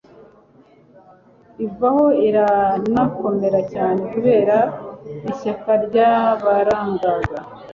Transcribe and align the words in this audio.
ivaho 1.65 2.05
iranakomera 2.27 3.59
cyane 3.73 3.99
kubera 4.11 4.57
ishyaka 5.31 5.71
ryaBArangaga 5.85 7.37